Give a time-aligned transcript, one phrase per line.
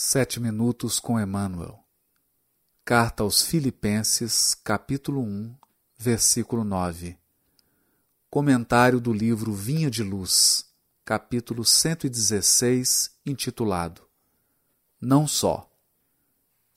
[0.00, 1.84] Sete minutos com Emmanuel.
[2.84, 5.56] Carta aos Filipenses, capítulo 1,
[5.98, 7.18] versículo 9.
[8.30, 10.66] Comentário do livro Vinha de Luz,
[11.04, 14.08] capítulo 116, intitulado
[15.00, 15.68] Não só.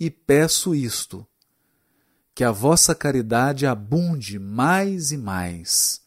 [0.00, 1.26] E peço isto:
[2.34, 6.00] que a vossa caridade abunde mais e mais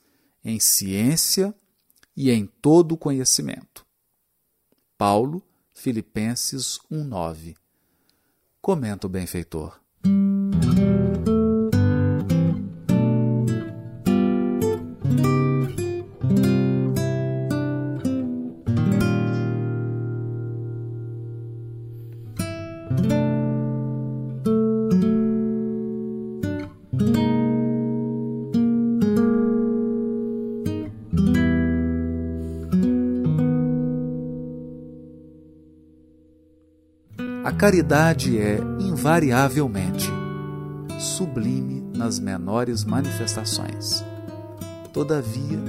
[0.43, 1.53] em ciência
[2.17, 3.85] e em todo conhecimento.
[4.97, 5.43] Paulo
[5.73, 7.55] Filipenses 1:9.
[8.61, 9.79] Comenta o benfeitor.
[37.53, 40.09] Caridade é, invariavelmente,
[40.99, 44.03] sublime nas menores manifestações.
[44.91, 45.59] Todavia,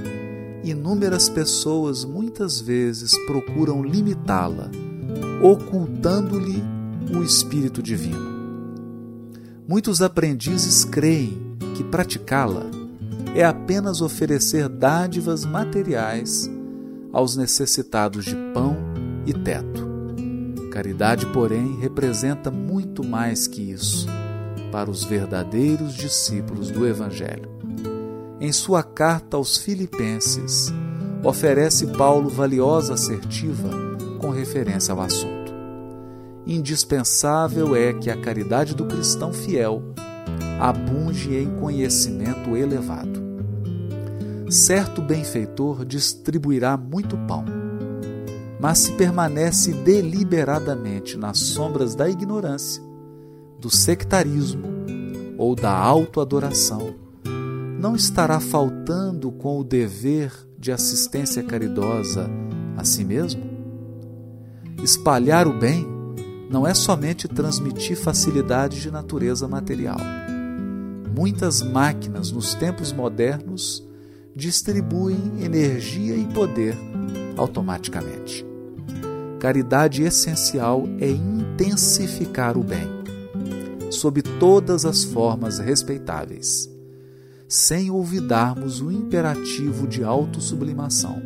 [0.63, 4.69] inúmeras pessoas muitas vezes procuram limitá-la,
[5.41, 6.63] ocultando-lhe
[7.15, 8.35] o Espírito Divino.
[9.67, 11.37] Muitos aprendizes creem
[11.75, 12.65] que praticá-la
[13.35, 16.49] é apenas oferecer dádivas materiais
[17.11, 18.77] aos necessitados de pão
[19.25, 19.84] e teto.
[20.75, 24.05] Caridade, porém, representa muito mais que isso
[24.73, 27.49] para os verdadeiros discípulos do Evangelho.
[28.41, 30.73] Em sua carta aos Filipenses,
[31.23, 33.69] oferece Paulo valiosa assertiva
[34.19, 35.53] com referência ao assunto.
[36.45, 39.81] Indispensável é que a caridade do cristão fiel
[40.59, 43.23] abunde em conhecimento elevado.
[44.49, 47.64] Certo benfeitor distribuirá muito pão
[48.65, 52.81] mas se permanece deliberadamente nas sombras da ignorância,
[53.59, 54.65] do sectarismo
[55.37, 56.95] ou da autoadoração,
[57.79, 62.27] não estará faltando com o dever de assistência caridosa
[62.75, 63.43] a si mesmo?
[64.83, 65.85] Espalhar o bem
[66.49, 69.99] não é somente transmitir facilidades de natureza material.
[71.15, 73.87] Muitas máquinas nos tempos modernos
[74.35, 76.75] distribuem energia e poder
[77.37, 78.54] automaticamente.
[79.45, 82.89] Caridade essencial é intensificar o bem,
[83.91, 86.67] sob todas as formas respeitáveis,
[87.47, 91.21] sem olvidarmos o imperativo de autossublimação,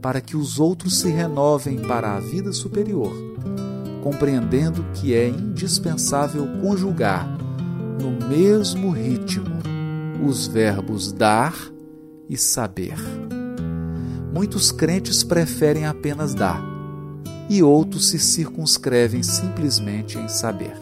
[0.00, 3.12] para que os outros se renovem para a vida superior,
[4.04, 7.26] compreendendo que é indispensável conjugar
[8.00, 9.58] no mesmo ritmo
[10.24, 11.56] os verbos dar
[12.30, 12.94] e saber.
[14.32, 16.71] Muitos crentes preferem apenas dar
[17.52, 20.74] e outros se circunscrevem simplesmente em saber.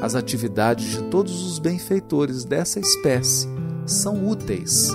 [0.00, 3.46] As atividades de todos os benfeitores dessa espécie
[3.84, 4.88] são úteis,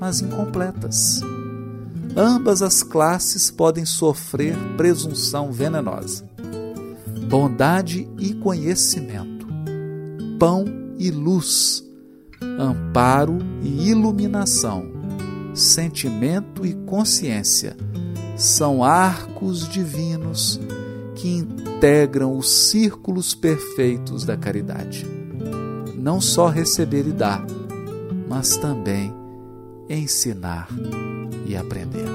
[0.00, 1.20] mas incompletas.
[2.16, 6.28] Ambas as classes podem sofrer presunção venenosa.
[7.28, 9.46] Bondade e conhecimento,
[10.36, 10.64] pão
[10.98, 11.84] e luz,
[12.58, 14.98] amparo e iluminação
[15.58, 17.76] sentimento e consciência
[18.38, 20.60] são arcos divinos
[21.16, 25.04] que integram os círculos perfeitos da caridade.
[25.96, 27.44] Não só receber e dar,
[28.28, 29.12] mas também
[29.90, 30.68] ensinar
[31.44, 32.08] e aprender.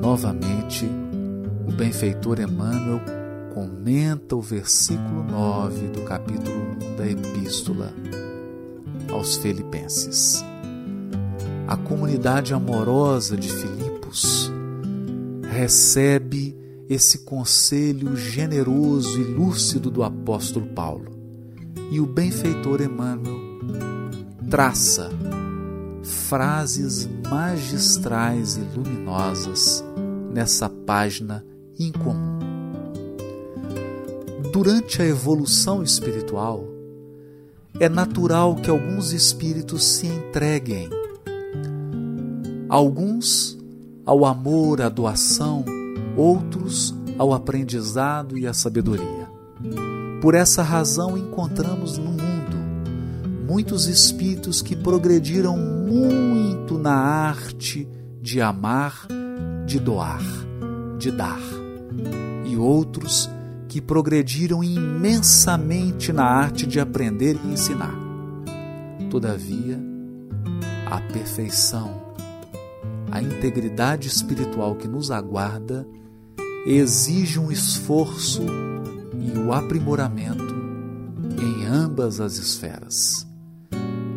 [0.00, 0.88] Novamente,
[1.66, 3.00] o benfeitor Emmanuel
[3.52, 6.56] comenta o versículo 9 do capítulo
[6.92, 7.92] 1 da Epístola
[9.10, 10.44] aos Filipenses
[11.66, 14.52] a comunidade amorosa de Filipos
[15.50, 16.56] recebe
[16.88, 21.16] esse conselho generoso e lúcido do apóstolo Paulo.
[21.90, 23.40] E o benfeitor Emmanuel
[24.48, 25.10] traça
[26.02, 29.84] frases magistrais e luminosas
[30.32, 31.44] nessa página
[31.78, 32.38] incomum.
[34.52, 36.64] Durante a evolução espiritual,
[37.80, 40.88] é natural que alguns espíritos se entreguem
[42.68, 43.56] alguns
[44.04, 45.64] ao amor, à doação,
[46.16, 49.26] outros ao aprendizado e à sabedoria.
[50.20, 52.26] Por essa razão encontramos no mundo
[53.46, 57.88] muitos espíritos que progrediram muito na arte
[58.20, 59.06] de amar,
[59.66, 60.22] de doar,
[60.98, 61.40] de dar,
[62.44, 63.30] e outros
[63.68, 67.94] que progrediram imensamente na arte de aprender e ensinar.
[69.10, 69.78] Todavia,
[70.90, 72.05] a perfeição
[73.10, 75.86] a integridade espiritual que nos aguarda
[76.66, 78.42] exige um esforço
[79.14, 80.54] e o aprimoramento
[81.40, 83.26] em ambas as esferas.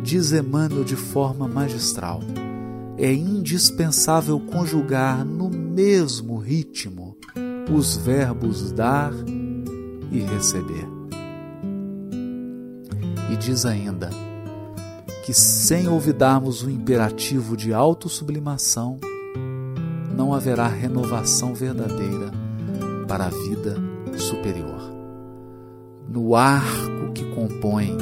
[0.02, 2.20] Diz Emmanuel de forma magistral:
[2.98, 7.16] é indispensável conjugar no mesmo ritmo
[7.72, 9.12] os verbos dar
[10.10, 10.88] e receber.
[13.32, 14.10] E diz ainda
[15.24, 18.98] que, sem olvidarmos o imperativo de autossublimação,
[20.16, 22.30] não haverá renovação verdadeira
[23.06, 23.76] para a vida
[24.18, 24.90] superior.
[26.08, 27.96] No arco que compõe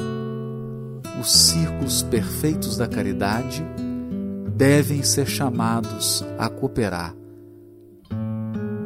[1.21, 3.65] os círculos perfeitos da caridade,
[4.57, 7.15] devem ser chamados a cooperar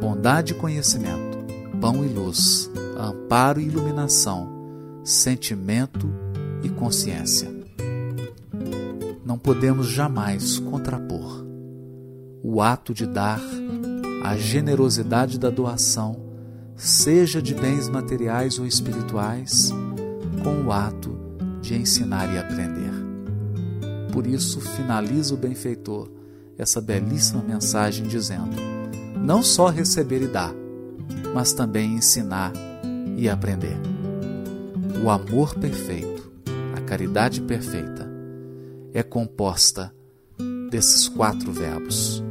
[0.02, 1.38] bondade e conhecimento,
[1.80, 2.68] pão e luz,
[2.98, 4.48] amparo e iluminação,
[5.04, 6.12] sentimento
[6.62, 7.61] e consciência.
[9.32, 11.42] Não podemos jamais contrapor
[12.42, 13.40] o ato de dar,
[14.22, 16.20] a generosidade da doação,
[16.76, 19.72] seja de bens materiais ou espirituais,
[20.44, 21.18] com o ato
[21.62, 22.92] de ensinar e aprender.
[24.12, 26.10] Por isso, finaliza o benfeitor
[26.58, 28.54] essa belíssima mensagem dizendo:
[29.24, 30.52] não só receber e dar,
[31.32, 32.52] mas também ensinar
[33.16, 33.78] e aprender.
[35.02, 36.30] O amor perfeito,
[36.76, 38.11] a caridade perfeita,
[38.92, 39.94] é composta
[40.70, 42.22] desses quatro verbos: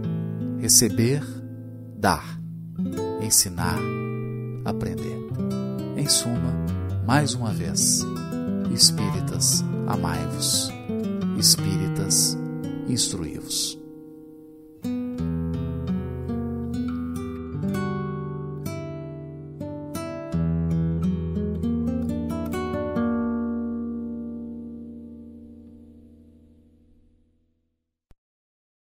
[0.59, 1.23] receber,
[1.97, 2.39] dar,
[3.21, 3.79] ensinar,
[4.65, 5.19] aprender.
[5.97, 6.53] Em suma,
[7.05, 8.01] mais uma vez,
[8.73, 10.71] espíritas, amai-vos,
[11.37, 12.37] espíritas,
[12.87, 13.80] instruí-vos.